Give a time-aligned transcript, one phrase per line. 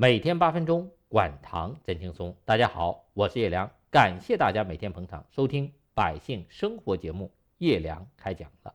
[0.00, 2.36] 每天八分钟，管糖真轻松。
[2.44, 7.32] 大家好，我是叶良，感谢大家每天捧场收听《百姓生活》节目。
[7.56, 8.72] 叶良开讲了。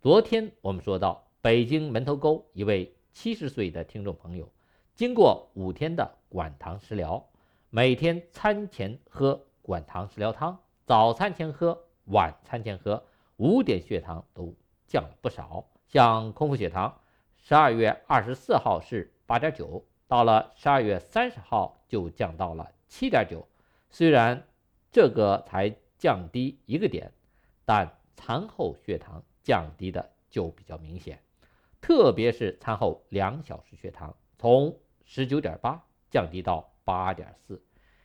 [0.00, 4.50] 昨天我们说到，北京门头沟一位七十岁的听众朋友，
[4.94, 7.22] 经过五天的管糖食疗，
[7.68, 13.04] 每天餐前喝管糖食疗汤，早餐前喝，晚餐前喝，
[13.36, 14.54] 五点血糖都
[14.86, 15.66] 降了不少。
[15.86, 16.98] 像空腹血糖，
[17.36, 19.84] 十二月二十四号是八点九。
[20.08, 23.48] 到了十二月三十号就降到了七点九，
[23.90, 24.46] 虽然
[24.92, 27.12] 这个才降低一个点，
[27.64, 31.20] 但餐后血糖降低的就比较明显，
[31.80, 37.60] 特别是餐后两小时血糖从十九点八降低到八点四，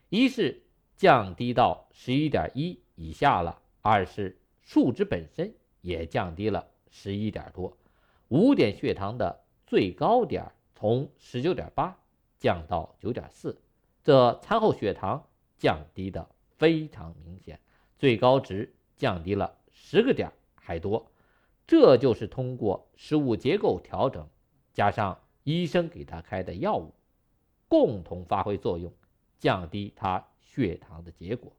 [0.09, 0.63] 一是
[0.97, 7.77] 降低到十一点一以下了，二是数值本身也降低了十一点多，
[8.29, 10.51] 五点血糖的最高点。
[10.73, 11.95] 从十九点八
[12.41, 13.61] 降到九点四，
[14.03, 17.61] 这餐后血糖降低的非常明显，
[17.97, 21.09] 最高值降低了十个点还多。
[21.65, 24.27] 这就是通过食物结构调整，
[24.73, 26.93] 加上医生给他开的药物，
[27.69, 28.91] 共同发挥作用，
[29.37, 31.53] 降低他血糖的结果。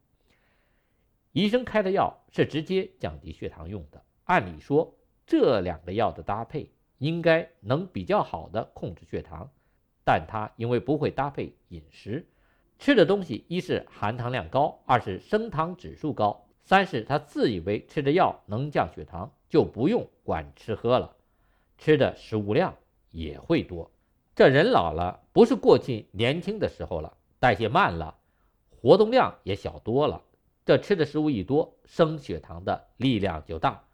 [1.31, 6.73] 医生开的药是直接降低血糖用的，按理说这两个药的搭配。
[6.99, 9.51] 应该能比较好的控制血糖，
[10.05, 12.27] 但他因为不会搭配饮食，
[12.79, 21.17] 吃的东西一是含糖量高，二是升糖指数高，三是他自以为吃的药能降血糖，就不用管吃喝了，
[21.79, 22.77] 吃的食物量
[23.11, 23.91] 也会多。
[24.35, 28.17] 这人老了，不是过去年轻的时候了，代谢慢了，
[28.71, 30.23] 活动量也小多了，
[30.65, 33.85] 这吃的食物一多，升血糖的力量就大，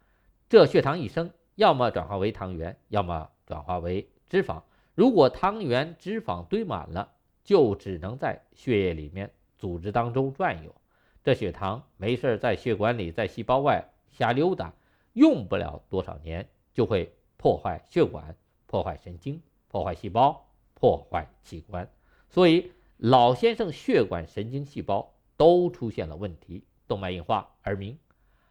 [0.47, 1.31] 这血糖一升。
[1.55, 4.61] 要么转化为糖原，要么转化为脂肪。
[4.99, 7.13] 如果糖原、脂肪堆满了，
[7.45, 10.75] 就只能在血液里面、组织当中转悠。
[11.23, 14.73] 这血糖没事在血管里、在细胞外瞎溜达，
[15.13, 18.35] 用不了多少年就会破坏血管、
[18.65, 21.89] 破坏神经、破坏细胞、破坏器官。
[22.27, 27.97] 所以老先生血管、神经细胞都出现了问题，动脉硬化、耳鸣，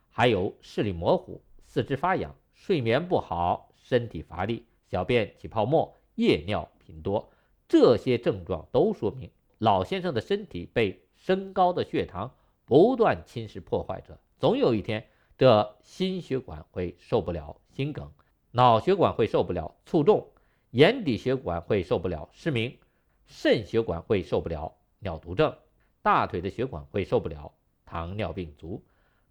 [0.09, 2.35] 还有视力模糊、四肢发痒。
[2.55, 7.31] 睡眠不好，身体乏力，小便起泡沫，夜尿频多，
[7.69, 12.35] 这些症状都说明老先生的身体被升高的血糖
[12.65, 14.19] 不断侵蚀破坏着。
[14.37, 15.07] 总有一天，
[15.37, 18.11] 这心血管会受不了心梗，
[18.51, 20.27] 脑血管会受不了卒中，
[20.73, 22.77] 眼底血管会受不了失明，
[23.27, 25.57] 肾血管会受不了尿毒症，
[26.03, 27.53] 大腿的血管会受不了
[27.85, 28.85] 糖尿病足。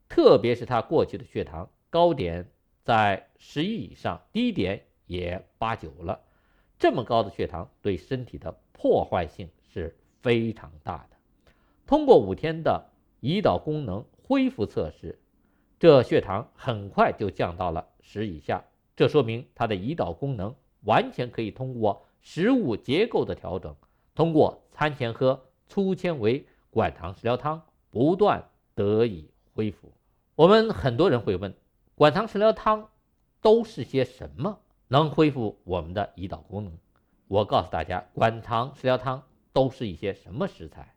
[0.07, 2.49] 特别是他过去的血糖高点。
[2.85, 6.21] 在十一以上，低点也八九了。
[6.79, 11.17] 这么高的血糖对身体的破坏性是非常大的。
[11.85, 12.89] 通过五天的
[13.21, 15.19] 胰岛功能恢复测试，
[15.79, 18.63] 这血糖很快就降到了十以下。
[18.95, 23.75] 这说明他的胰岛功能完全可以通过食物结构的调整，
[24.13, 29.91] 通过餐前喝粗纤维管糖食疗汤，不断得以恢复。
[30.35, 31.53] 我们很多人会问。
[31.95, 32.89] 管糖食疗汤
[33.41, 34.59] 都是些什么？
[34.87, 36.73] 能恢复我们的胰岛功能？
[37.27, 39.21] 我告诉大家，管糖食疗汤
[39.51, 40.95] 都是一些什么食材？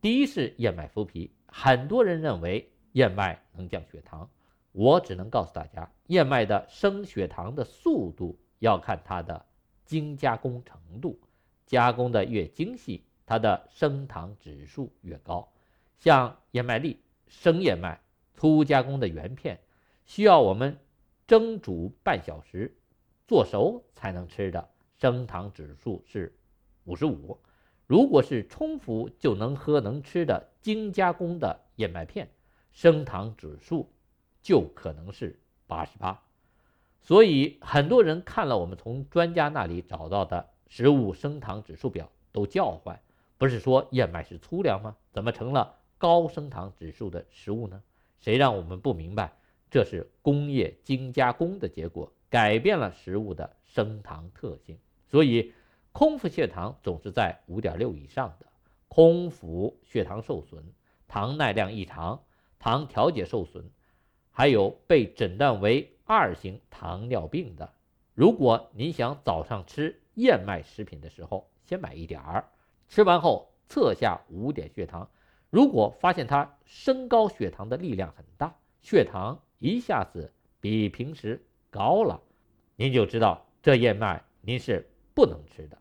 [0.00, 4.28] 第一是燕麦麸皮，很多人认为燕麦能降血糖，
[4.72, 9.46] 我只能告诉大家，燕麦的升血糖的速度要看它的
[9.84, 11.18] 精加工程度，
[11.64, 15.48] 加工的越精细，它的升糖指数越高。
[15.96, 18.00] 像燕麦粒、生燕麦、
[18.34, 19.58] 粗加工的原片。
[20.06, 20.78] 需要我们
[21.26, 22.76] 蒸煮半小时，
[23.26, 26.36] 做熟才能吃的，升糖指数是
[26.84, 27.38] 五十五。
[27.86, 32.30] 如果是冲服就能喝能吃的精加工的燕麦片，
[32.72, 33.90] 升糖指数
[34.42, 36.22] 就可能是八十八。
[37.00, 43.00] 所以很多人看了我们从专家那里找到的食物升糖指数表都叫唤，
[43.36, 44.96] 不是说燕麦是粗粮吗？
[45.12, 47.82] 怎么成了高升糖指数的食物呢？
[48.20, 49.32] 谁让我们不明白？
[49.70, 54.76] 这是工业精加工的结果，改变了食物的升糖特性，
[55.06, 55.52] 所以
[55.92, 58.46] 空腹血糖总是在五点六以上的。
[58.88, 60.64] 空腹血糖受损、
[61.06, 62.24] 糖耐量异常、
[62.58, 63.70] 糖调节受损，
[64.32, 67.72] 还有被诊断为二型糖尿病的，
[68.14, 72.48] 如果您想早上吃燕麦食品的时候先买一点儿，
[72.88, 75.08] 吃完后测下五点血糖，
[75.50, 79.40] 如果发现它升高血糖的力量很大，血糖。
[79.60, 82.22] 一下子比平时高了，
[82.76, 85.76] 您就知道这燕麦您是不能吃的。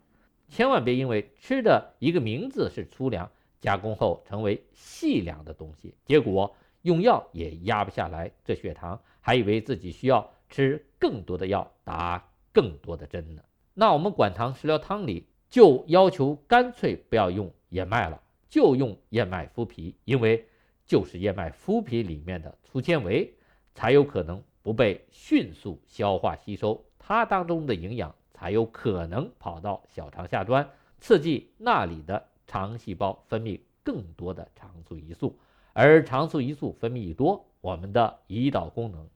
[0.50, 3.30] 千万别因为吃的一个名字是粗粮，
[3.62, 13.44] 加工后成为细粮的东西，结果用药也压不下来这血糖，还以为自己需要吃更多的药，打更多的针呢。
[13.76, 18.20] 那我们管糖食疗汤里就要求干脆不要用燕麦了，
[18.50, 20.44] 就用燕麦麸皮，因为
[20.88, 23.32] 就是燕麦麸皮里面的粗纤维
[23.76, 30.68] 才有可能不被迅速消化吸收，它当中的营养才有可能跑到小肠下端，
[31.00, 35.38] 刺激那里的肠细胞分泌更多的肠促胰素，
[35.74, 39.08] 而肠促胰素分泌一多，我们的胰岛功能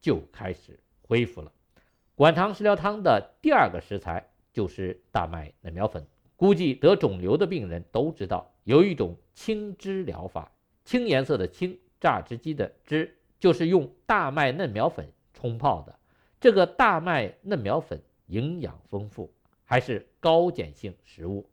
[0.00, 1.52] 就开始恢复了。
[2.14, 6.06] 管糖食疗汤的第二个食材就是大麦嫩苗粉。
[6.36, 10.50] 估计得肿瘤的病人都知道，有一种青汁疗法，
[10.84, 15.98] 青颜色的青，榨汁机的汁，就是用大麦嫩苗粉冲泡的。
[16.40, 19.34] 这个大麦嫩苗粉营养丰富，
[19.64, 21.50] 还是高碱性食物。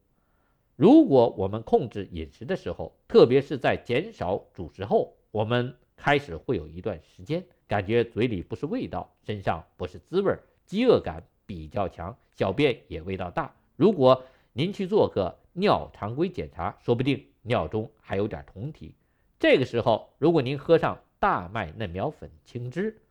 [0.76, 10.38] 如果我们控制饮食的时候，特别是在减少主食后，我们开始会有一段时间感觉嘴里不是味道，身上不是滋味。
[10.68, 13.52] 饥饿感比较强，小便也味道大。
[13.76, 18.94] 如果您去做个尿常规检查，说不定尿中还有点酮体。
[19.40, 23.02] 这个时候，如果您喝上大麦嫩苗粉青汁，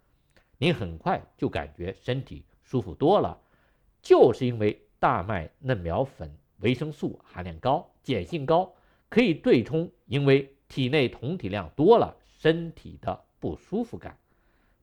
[0.56, 3.38] 您很快就感觉身体舒服多了。
[4.00, 8.72] 就是因为大麦嫩苗粉维生素含量高，碱性高，
[9.10, 14.16] 可以对冲因为体内酮体量多了身体的不舒服感。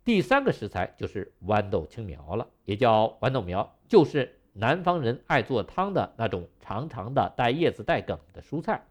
[0.04, 8.86] 第三个食材就是豌豆青苗了，也叫豌豆苗，就是南方人爱做汤的那种长长的带叶子带梗的蔬菜。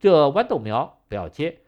[0.00, 1.58] 这豌豆苗不要切，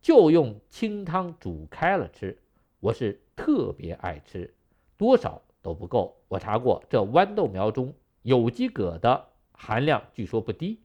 [0.00, 2.38] 就用清汤煮开了吃。
[2.80, 4.54] 我是特别爱吃，
[4.96, 6.16] 多少都不够。
[6.28, 10.80] 我查过，这豌豆苗中有机铬的含量据说不低，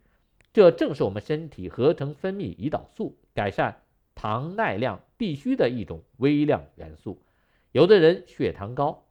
[0.52, 3.84] 这正是我们身体合成分泌胰岛素、改善
[4.16, 7.22] 糖耐量必须的一种微量元素。
[7.72, 9.04] 有的人血糖高，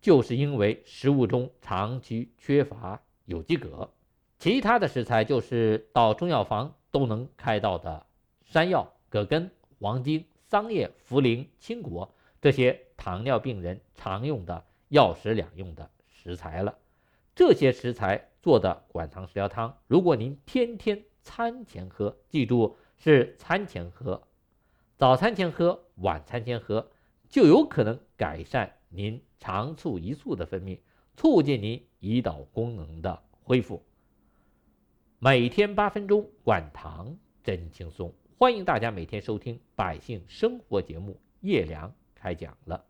[0.00, 3.90] 就是因为食物中长期缺乏有机铬。
[4.38, 8.06] 其他的食材就是到中药房都能开到的
[8.42, 16.76] 山药、葛根、黄精、桑叶、茯苓、青果这些糖尿病人常用的药食两用的食材了。
[17.32, 24.20] 这些食材做的管糖食疗汤，如果您天天餐前喝，记住是餐前喝，
[24.96, 26.90] 早餐前喝，晚餐前喝。
[27.28, 30.80] 就有可能改善您肠促胰素的分泌，
[31.16, 33.80] 促进您胰岛功能的恢复。
[35.20, 38.12] 每天八分钟，管糖真轻松。
[38.36, 42.84] 欢迎大家每天收听《百姓生活》节目，叶良开讲了。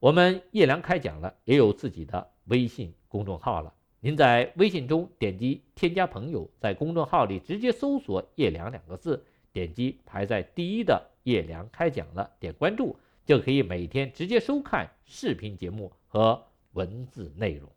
[0.00, 3.72] 我们叶良开讲了，也有自己的微信公众号了。
[4.00, 12.96] 您在微信中点击添加朋友，在公众号里直接搜索“叶良”两个字，点击排在第一的“叶良开讲了”，点关注。
[13.24, 17.72] 就可以每天直接收看视频节目和文字内容。